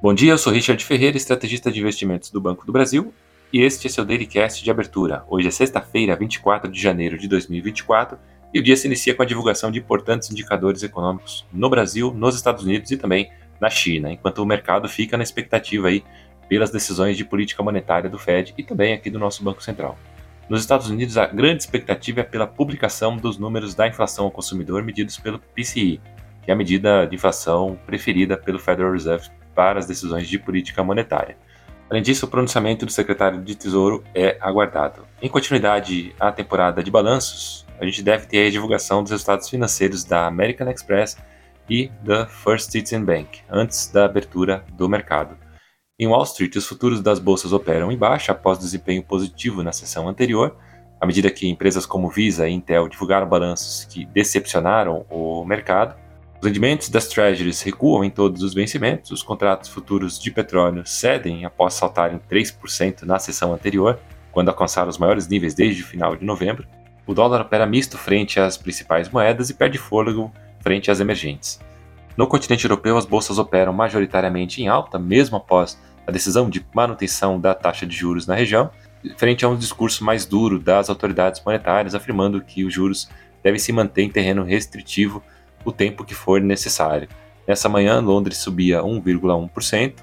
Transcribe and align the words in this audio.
Bom 0.00 0.14
dia, 0.14 0.30
eu 0.30 0.38
sou 0.38 0.52
Richard 0.52 0.84
Ferreira, 0.84 1.16
estrategista 1.16 1.72
de 1.72 1.80
investimentos 1.80 2.30
do 2.30 2.40
Banco 2.40 2.64
do 2.64 2.70
Brasil, 2.70 3.12
e 3.52 3.62
este 3.62 3.88
é 3.88 3.90
seu 3.90 4.04
Dailycast 4.04 4.62
de 4.62 4.70
abertura. 4.70 5.24
Hoje 5.28 5.48
é 5.48 5.50
sexta-feira, 5.50 6.14
24 6.14 6.70
de 6.70 6.80
janeiro 6.80 7.18
de 7.18 7.26
2024, 7.26 8.16
e 8.54 8.60
o 8.60 8.62
dia 8.62 8.76
se 8.76 8.86
inicia 8.86 9.12
com 9.12 9.24
a 9.24 9.26
divulgação 9.26 9.72
de 9.72 9.80
importantes 9.80 10.30
indicadores 10.30 10.84
econômicos 10.84 11.44
no 11.52 11.68
Brasil, 11.68 12.14
nos 12.14 12.36
Estados 12.36 12.62
Unidos 12.62 12.92
e 12.92 12.96
também 12.96 13.28
na 13.60 13.68
China, 13.68 14.12
enquanto 14.12 14.38
o 14.38 14.46
mercado 14.46 14.88
fica 14.88 15.16
na 15.16 15.24
expectativa 15.24 15.88
aí 15.88 16.04
pelas 16.48 16.70
decisões 16.70 17.16
de 17.16 17.24
política 17.24 17.60
monetária 17.60 18.08
do 18.08 18.20
Fed 18.20 18.54
e 18.56 18.62
também 18.62 18.92
aqui 18.92 19.10
do 19.10 19.18
nosso 19.18 19.42
Banco 19.42 19.64
Central. 19.64 19.98
Nos 20.48 20.60
Estados 20.60 20.88
Unidos, 20.88 21.18
a 21.18 21.26
grande 21.26 21.64
expectativa 21.64 22.20
é 22.20 22.24
pela 22.24 22.46
publicação 22.46 23.16
dos 23.16 23.36
números 23.36 23.74
da 23.74 23.88
inflação 23.88 24.26
ao 24.26 24.30
consumidor 24.30 24.80
medidos 24.84 25.18
pelo 25.18 25.40
PCI, 25.40 26.00
que 26.44 26.52
é 26.52 26.54
a 26.54 26.56
medida 26.56 27.04
de 27.04 27.16
inflação 27.16 27.76
preferida 27.84 28.36
pelo 28.36 28.60
Federal 28.60 28.92
Reserve 28.92 29.28
para 29.58 29.80
as 29.80 29.86
decisões 29.86 30.28
de 30.28 30.38
política 30.38 30.84
monetária. 30.84 31.36
Além 31.90 32.00
disso, 32.00 32.26
o 32.26 32.28
pronunciamento 32.28 32.86
do 32.86 32.92
secretário 32.92 33.42
de 33.42 33.56
Tesouro 33.56 34.04
é 34.14 34.38
aguardado. 34.40 35.04
Em 35.20 35.28
continuidade 35.28 36.14
à 36.20 36.30
temporada 36.30 36.80
de 36.80 36.92
balanços, 36.92 37.66
a 37.80 37.84
gente 37.84 38.00
deve 38.00 38.26
ter 38.26 38.46
a 38.46 38.50
divulgação 38.52 39.02
dos 39.02 39.10
resultados 39.10 39.48
financeiros 39.48 40.04
da 40.04 40.28
American 40.28 40.70
Express 40.70 41.18
e 41.68 41.90
da 42.04 42.24
First 42.28 42.70
Citizen 42.70 43.04
Bank, 43.04 43.40
antes 43.50 43.88
da 43.90 44.04
abertura 44.04 44.64
do 44.74 44.88
mercado. 44.88 45.36
Em 45.98 46.06
Wall 46.06 46.22
Street, 46.22 46.54
os 46.54 46.64
futuros 46.64 47.00
das 47.00 47.18
bolsas 47.18 47.52
operam 47.52 47.90
em 47.90 47.98
baixa 47.98 48.30
após 48.30 48.60
desempenho 48.60 49.02
positivo 49.02 49.64
na 49.64 49.72
sessão 49.72 50.08
anterior, 50.08 50.56
à 51.00 51.04
medida 51.04 51.32
que 51.32 51.48
empresas 51.48 51.84
como 51.84 52.08
Visa 52.08 52.48
e 52.48 52.52
Intel 52.52 52.86
divulgaram 52.86 53.28
balanços 53.28 53.84
que 53.86 54.04
decepcionaram 54.04 55.04
o 55.10 55.44
mercado. 55.44 55.96
Os 56.40 56.46
rendimentos 56.46 56.88
das 56.88 57.08
treasuries 57.08 57.62
recuam 57.62 58.04
em 58.04 58.10
todos 58.10 58.44
os 58.44 58.54
vencimentos, 58.54 59.10
os 59.10 59.24
contratos 59.24 59.68
futuros 59.68 60.20
de 60.20 60.30
petróleo 60.30 60.86
cedem 60.86 61.44
após 61.44 61.74
saltarem 61.74 62.20
3% 62.30 63.02
na 63.02 63.18
sessão 63.18 63.52
anterior, 63.52 63.98
quando 64.30 64.48
alcançaram 64.48 64.88
os 64.88 64.98
maiores 64.98 65.26
níveis 65.26 65.52
desde 65.52 65.82
o 65.82 65.84
final 65.84 66.14
de 66.14 66.24
novembro. 66.24 66.64
O 67.04 67.12
dólar 67.12 67.40
opera 67.40 67.66
misto 67.66 67.98
frente 67.98 68.38
às 68.38 68.56
principais 68.56 69.08
moedas 69.08 69.50
e 69.50 69.54
perde 69.54 69.78
fôlego 69.78 70.32
frente 70.60 70.92
às 70.92 71.00
emergentes. 71.00 71.58
No 72.16 72.28
continente 72.28 72.64
europeu, 72.64 72.96
as 72.96 73.04
bolsas 73.04 73.36
operam 73.36 73.72
majoritariamente 73.72 74.62
em 74.62 74.68
alta, 74.68 74.96
mesmo 74.96 75.36
após 75.36 75.76
a 76.06 76.12
decisão 76.12 76.48
de 76.48 76.64
manutenção 76.72 77.40
da 77.40 77.52
taxa 77.52 77.84
de 77.84 77.96
juros 77.96 78.28
na 78.28 78.36
região, 78.36 78.70
frente 79.16 79.44
a 79.44 79.48
um 79.48 79.56
discurso 79.56 80.04
mais 80.04 80.24
duro 80.24 80.60
das 80.60 80.88
autoridades 80.88 81.42
monetárias, 81.44 81.96
afirmando 81.96 82.40
que 82.40 82.64
os 82.64 82.72
juros 82.72 83.08
devem 83.42 83.58
se 83.58 83.72
manter 83.72 84.02
em 84.02 84.10
terreno 84.10 84.44
restritivo 84.44 85.20
o 85.64 85.72
tempo 85.72 86.04
que 86.04 86.14
for 86.14 86.40
necessário. 86.40 87.08
Nessa 87.46 87.68
manhã, 87.68 88.00
Londres 88.00 88.38
subia 88.38 88.82
1,1%, 88.82 89.94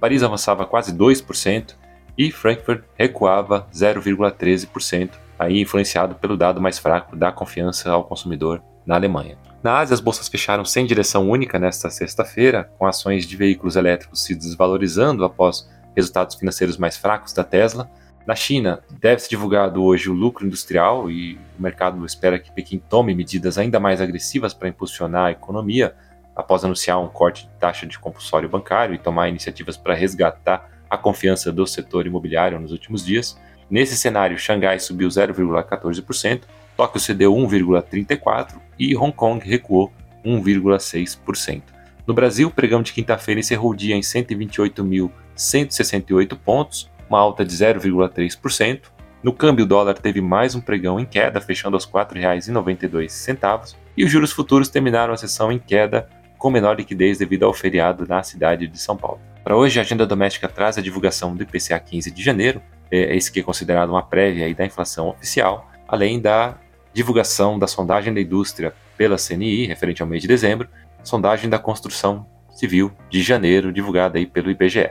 Paris 0.00 0.22
avançava 0.22 0.64
quase 0.66 0.92
2% 0.96 1.74
e 2.16 2.30
Frankfurt 2.30 2.82
recuava 2.94 3.66
0,13%, 3.72 5.10
aí 5.38 5.60
influenciado 5.60 6.14
pelo 6.14 6.36
dado 6.36 6.60
mais 6.60 6.78
fraco 6.78 7.14
da 7.14 7.30
confiança 7.30 7.90
ao 7.90 8.04
consumidor 8.04 8.62
na 8.86 8.94
Alemanha. 8.94 9.36
Na 9.62 9.78
Ásia, 9.78 9.94
as 9.94 10.00
bolsas 10.00 10.28
fecharam 10.28 10.64
sem 10.64 10.86
direção 10.86 11.28
única 11.28 11.58
nesta 11.58 11.90
sexta-feira, 11.90 12.70
com 12.78 12.86
ações 12.86 13.26
de 13.26 13.36
veículos 13.36 13.76
elétricos 13.76 14.22
se 14.22 14.34
desvalorizando 14.34 15.24
após 15.24 15.68
resultados 15.94 16.36
financeiros 16.36 16.76
mais 16.76 16.96
fracos 16.96 17.32
da 17.32 17.42
Tesla, 17.42 17.90
na 18.26 18.34
China, 18.34 18.82
deve 19.00 19.22
ser 19.22 19.28
divulgado 19.28 19.84
hoje 19.84 20.10
o 20.10 20.12
lucro 20.12 20.44
industrial 20.44 21.08
e 21.08 21.38
o 21.58 21.62
mercado 21.62 22.04
espera 22.04 22.38
que 22.38 22.50
Pequim 22.50 22.78
tome 22.78 23.14
medidas 23.14 23.56
ainda 23.56 23.78
mais 23.78 24.00
agressivas 24.00 24.52
para 24.52 24.68
impulsionar 24.68 25.26
a 25.26 25.30
economia, 25.30 25.94
após 26.34 26.64
anunciar 26.64 27.00
um 27.00 27.08
corte 27.08 27.46
de 27.46 27.52
taxa 27.60 27.86
de 27.86 27.98
compulsório 27.98 28.48
bancário 28.48 28.94
e 28.94 28.98
tomar 28.98 29.28
iniciativas 29.28 29.76
para 29.76 29.94
resgatar 29.94 30.68
a 30.90 30.98
confiança 30.98 31.52
do 31.52 31.64
setor 31.66 32.06
imobiliário 32.06 32.58
nos 32.58 32.72
últimos 32.72 33.06
dias. 33.06 33.38
Nesse 33.70 33.96
cenário, 33.96 34.38
Xangai 34.38 34.80
subiu 34.80 35.08
0,14%, 35.08 36.42
Tóquio 36.76 37.00
cedeu 37.00 37.34
1,34% 37.34 38.60
e 38.78 38.94
Hong 38.96 39.12
Kong 39.12 39.48
recuou 39.48 39.90
1,6%. 40.24 41.62
No 42.06 42.12
Brasil, 42.12 42.48
o 42.48 42.50
pregão 42.50 42.82
de 42.82 42.92
quinta-feira 42.92 43.40
encerrou 43.40 43.70
o 43.70 43.76
dia 43.76 43.96
em 43.96 44.00
128.168 44.00 46.36
pontos, 46.36 46.90
uma 47.08 47.18
alta 47.18 47.44
de 47.44 47.54
0,3%. 47.54 48.80
No 49.22 49.32
câmbio, 49.32 49.64
o 49.64 49.68
dólar 49.68 49.94
teve 49.94 50.20
mais 50.20 50.54
um 50.54 50.60
pregão 50.60 51.00
em 51.00 51.04
queda, 51.04 51.40
fechando 51.40 51.76
aos 51.76 51.84
R$ 51.84 51.92
4,92, 51.92 53.76
e 53.96 54.04
os 54.04 54.10
juros 54.10 54.32
futuros 54.32 54.68
terminaram 54.68 55.12
a 55.12 55.16
sessão 55.16 55.50
em 55.50 55.58
queda, 55.58 56.08
com 56.38 56.50
menor 56.50 56.76
liquidez 56.76 57.18
devido 57.18 57.44
ao 57.44 57.54
feriado 57.54 58.06
na 58.06 58.22
cidade 58.22 58.68
de 58.68 58.78
São 58.78 58.96
Paulo. 58.96 59.20
Para 59.42 59.56
hoje, 59.56 59.78
a 59.78 59.82
agenda 59.82 60.06
doméstica 60.06 60.48
traz 60.48 60.76
a 60.76 60.82
divulgação 60.82 61.34
do 61.34 61.42
IPCA 61.42 61.78
15 61.78 62.10
de 62.10 62.22
janeiro, 62.22 62.60
é 62.90 63.16
esse 63.16 63.32
que 63.32 63.40
é 63.40 63.42
considerado 63.42 63.90
uma 63.90 64.02
prévia 64.02 64.52
da 64.54 64.66
inflação 64.66 65.08
oficial, 65.08 65.70
além 65.88 66.20
da 66.20 66.56
divulgação 66.92 67.58
da 67.58 67.66
sondagem 67.66 68.12
da 68.12 68.20
indústria 68.20 68.74
pela 68.96 69.16
CNI, 69.16 69.66
referente 69.66 70.02
ao 70.02 70.08
mês 70.08 70.22
de 70.22 70.28
dezembro, 70.28 70.68
sondagem 71.02 71.48
da 71.48 71.58
construção 71.58 72.26
civil 72.50 72.90
de 73.10 73.22
janeiro, 73.22 73.72
divulgada 73.72 74.18
aí 74.18 74.26
pelo 74.26 74.50
IBGE. 74.50 74.90